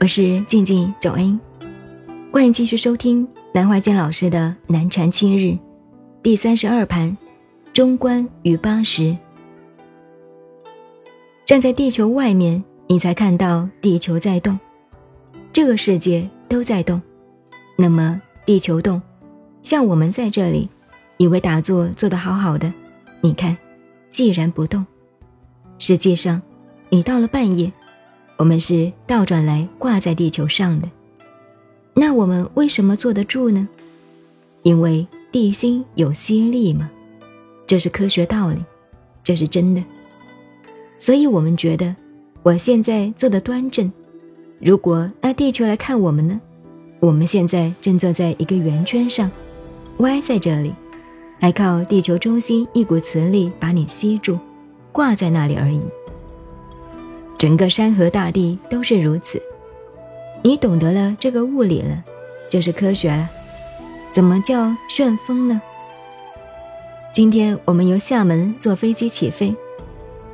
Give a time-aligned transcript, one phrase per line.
[0.00, 1.38] 我是静静九恩，
[2.32, 5.58] 欢迎继续收听南怀瑾老师的南禅七日
[6.22, 7.16] 第三十二盘
[7.72, 9.16] 中观与八十。
[11.44, 14.56] 站在地球外面，你才看到地球在动，
[15.52, 17.02] 这个世界都在动。
[17.76, 19.02] 那么地球动，
[19.62, 20.68] 像我们在这里，
[21.16, 22.72] 以为打坐做得好好的，
[23.20, 23.56] 你看，
[24.10, 24.86] 既然不动，
[25.80, 26.40] 实际上
[26.88, 27.72] 你到了半夜。
[28.38, 30.88] 我们是倒转来挂在地球上的，
[31.92, 33.68] 那我们为什么坐得住呢？
[34.62, 36.88] 因为地心有吸力嘛，
[37.66, 38.58] 这是科学道理，
[39.24, 39.82] 这是真的。
[41.00, 41.94] 所以我们觉得
[42.44, 43.90] 我现在坐得端正，
[44.60, 46.40] 如果拿地球来看我们呢？
[47.00, 49.28] 我们现在正坐在一个圆圈上，
[49.98, 50.72] 歪在这里，
[51.40, 54.38] 还靠地球中心一股磁力把你吸住，
[54.92, 55.80] 挂在那里而已。
[57.38, 59.40] 整个山河大地都是如此，
[60.42, 62.02] 你懂得了这个物理了，
[62.50, 63.30] 就是科学了。
[64.10, 65.62] 怎么叫旋风呢？
[67.12, 69.54] 今天我们由厦门坐飞机起飞，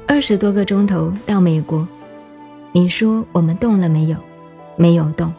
[0.07, 1.87] 二十多个钟头到美国。
[2.73, 4.17] 你说我们动了没有？
[4.77, 5.31] 没有动。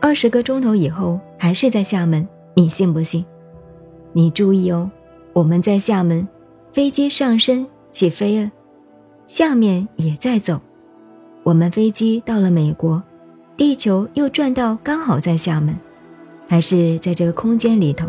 [0.00, 3.24] 二十个钟头以后还是在厦门，你信不信？
[4.12, 4.90] 你注意哦，
[5.32, 6.28] 我们在厦门，
[6.74, 8.50] 飞机上升起飞了，
[9.24, 10.60] 下面也在走。
[11.44, 13.02] 我们飞机到了美国，
[13.54, 15.76] 地球又转到刚好在厦门，
[16.48, 18.08] 还是在这个空间里头，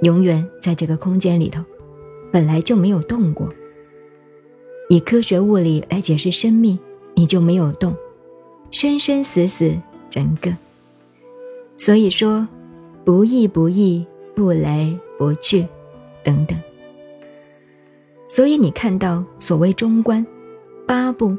[0.00, 1.62] 永远在这个空间里头，
[2.32, 3.52] 本来就没有动过。
[4.88, 6.78] 以科学物理来解释生命，
[7.14, 7.94] 你就没有动，
[8.70, 9.76] 生生死死
[10.08, 10.56] 整个。
[11.76, 12.48] 所以说，
[13.04, 15.66] 不义不义，不来不去，
[16.24, 16.58] 等等。
[18.26, 20.26] 所以你看到所谓中观
[20.86, 21.36] 八部。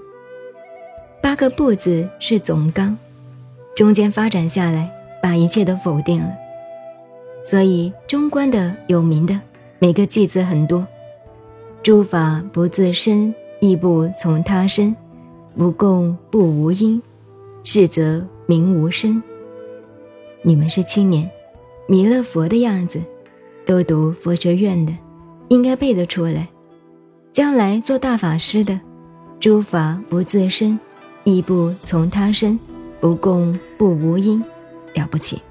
[1.28, 2.98] 八个不字是总纲，
[3.76, 4.90] 中间发展下来，
[5.22, 6.32] 把一切都否定了。
[7.44, 9.38] 所以中观的有名的
[9.78, 10.88] 每个句子很多，
[11.84, 14.96] 诸法不自生，亦不从他生，
[15.58, 17.02] 不共不无因，
[17.62, 19.22] 是则名无生。
[20.44, 21.30] 你们是青年，
[21.90, 23.02] 弥勒佛的样子，
[23.66, 24.94] 都读佛学院的，
[25.50, 26.48] 应该背得出来。
[27.34, 28.80] 将来做大法师的，
[29.42, 30.80] 诸法不自生。
[31.28, 32.58] 亦不从他生，
[33.02, 34.42] 不共不无因，
[34.94, 35.42] 了不起。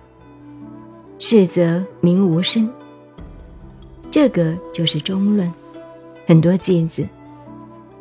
[1.19, 2.67] 是则名无身。
[4.11, 5.53] 这个就是中论，
[6.27, 7.07] 很多句子，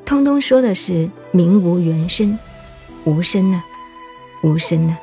[0.05, 2.39] 通通说的是名无原身，
[3.03, 3.61] 无身呢，
[4.41, 4.97] 无身呢。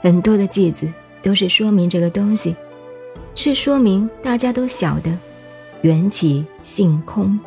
[0.00, 0.92] 很多的句子
[1.22, 2.56] 都是说明这个东西，
[3.36, 5.16] 是说明大家都晓得，
[5.82, 7.38] 缘起性空，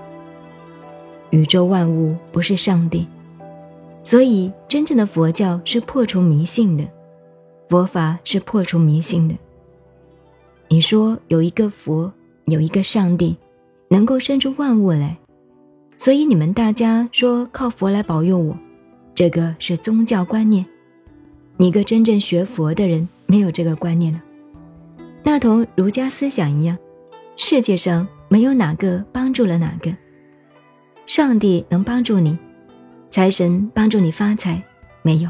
[1.31, 3.05] 宇宙万物不是上帝。
[4.05, 6.88] 所以，真正的佛教是破除迷信的，
[7.67, 9.33] 佛法是破除迷信的。
[10.67, 12.13] 你说有一个佛，
[12.45, 13.35] 有一个上帝，
[13.89, 15.17] 能够生出万物来，
[15.97, 18.55] 所以你们大家说靠佛来保佑我，
[19.16, 20.63] 这个是宗教观念。
[21.57, 24.22] 一个真正学佛的人没有这个观念呢，
[25.23, 26.77] 那同儒家思想一样，
[27.37, 29.91] 世界上没有哪个帮助了哪个，
[31.07, 32.37] 上帝能帮助你。
[33.16, 34.62] 财神帮助你发财，
[35.02, 35.30] 没有，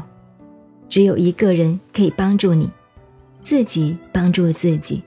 [0.88, 2.68] 只有一个人可以帮助你，
[3.42, 5.00] 自己帮助自己。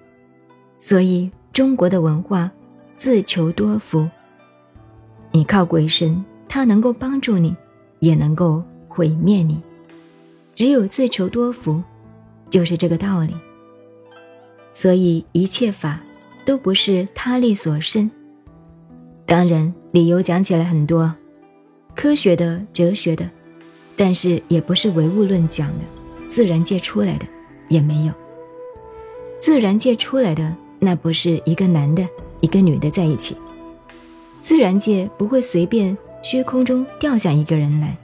[0.77, 2.49] 所以中国的文化，
[2.95, 4.07] 自求多福。
[5.31, 7.53] 你靠鬼神，他能够帮助你，
[7.99, 9.61] 也能够毁灭你。
[10.55, 11.83] 只有自求多福，
[12.49, 13.35] 就是这个道理。
[14.71, 15.99] 所以一切法
[16.45, 18.09] 都不是他力所生。
[19.25, 21.13] 当然，理由讲起来很多。
[22.01, 23.29] 科学的、哲学的，
[23.97, 25.83] 但是也不是唯物论讲的，
[26.29, 27.25] 自然界出来的
[27.67, 28.13] 也没有。
[29.37, 32.07] 自然界出来的那不是一个男的、
[32.39, 33.35] 一个女的在一起，
[34.39, 37.97] 自然界不会随便虚空中掉下一个人来，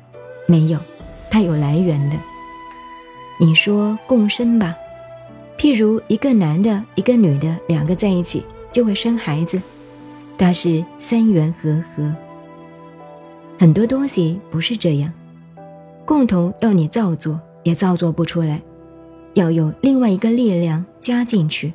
[0.45, 0.77] 没有，
[1.31, 2.18] 它有来源的。
[3.39, 4.75] 你说共生吧，
[5.57, 8.44] 譬如一个男的、一个女的两个在一起
[8.74, 9.62] 就会生孩子，
[10.38, 12.13] 它是三元和合。
[13.57, 15.12] 很多东西不是这样，
[16.06, 18.62] 共同要你造作也造作不出来，
[19.34, 21.74] 要有另外一个力量加进去。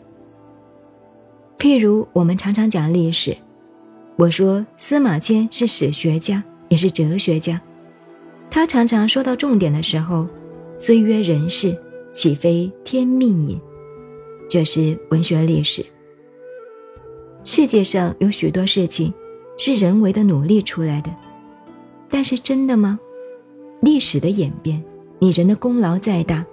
[1.59, 3.37] 譬如我们常常讲历史，
[4.17, 7.61] 我说司马迁是史学家，也是哲学家，
[8.50, 10.27] 他常常说到重点的时候，
[10.79, 11.77] 虽曰人事，
[12.12, 13.59] 岂非天命也？
[14.49, 15.85] 这是文学历史。
[17.44, 19.12] 世界上有许多事情
[19.56, 21.11] 是人为的努力出来的。
[22.10, 22.98] 但是真的吗？
[23.80, 24.82] 历史的演变
[25.18, 26.44] 你人的功劳再大，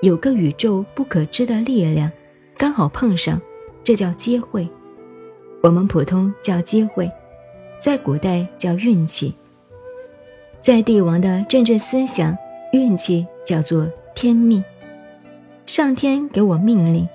[0.00, 2.10] 有个宇宙不可知的力量，
[2.56, 3.40] 刚好碰上，
[3.84, 4.66] 这叫机会。
[5.62, 7.10] 我们普通叫机会，
[7.78, 9.34] 在古代叫运气。
[10.60, 12.36] 在帝王的政治思想，
[12.72, 14.62] 运气叫做天命。
[15.66, 17.06] 上天给我命令，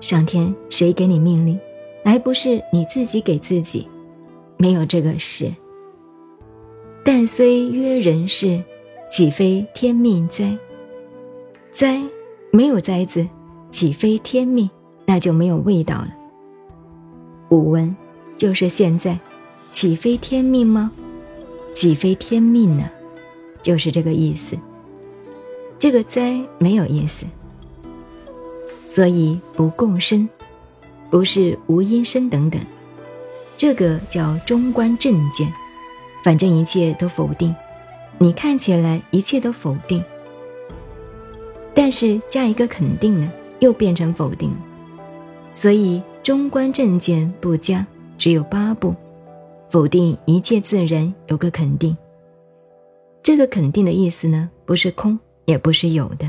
[0.00, 1.58] 上天谁给你命令？
[2.04, 3.88] 还不是你自己给自己，
[4.56, 5.50] 没有这个事。
[7.06, 8.60] 但虽曰人事，
[9.08, 10.58] 岂非天命哉？
[11.70, 12.02] 哉，
[12.50, 13.28] 没有哉字，
[13.70, 14.68] 岂非天命？
[15.04, 16.08] 那就没有味道了。
[17.48, 17.94] 古文
[18.36, 19.20] 就是现在，
[19.70, 20.90] 岂非天命吗？
[21.72, 22.90] 岂非天命呢？
[23.62, 24.58] 就是这个意思。
[25.78, 27.24] 这个哉没有意思，
[28.84, 30.28] 所以不共生。
[31.08, 32.60] 不是无因生等等，
[33.56, 35.48] 这个叫中观正见。
[36.26, 37.54] 反正一切都否定，
[38.18, 40.02] 你看起来一切都否定，
[41.72, 43.30] 但是加一个肯定呢，
[43.60, 44.52] 又变成否定。
[45.54, 47.86] 所以中观正见不加，
[48.18, 48.92] 只有八步，
[49.70, 51.96] 否定一切自然有个肯定。
[53.22, 56.28] 这个肯定的意思呢，不是空，也不是有的。